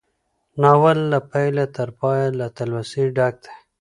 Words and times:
ناول 0.61 0.97
له 1.11 1.19
پيله 1.31 1.65
تر 1.75 1.89
پايه 1.99 2.27
له 2.39 2.47
تلوسې 2.57 3.03
ډک 3.17 3.35
دی. 3.43 3.53